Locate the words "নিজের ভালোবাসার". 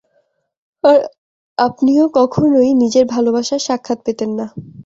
2.73-3.61